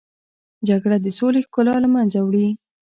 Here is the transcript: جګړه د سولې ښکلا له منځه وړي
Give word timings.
جګړه 0.67 0.97
د 1.01 1.07
سولې 1.17 1.41
ښکلا 1.47 1.75
له 1.83 1.89
منځه 1.95 2.17
وړي 2.21 2.47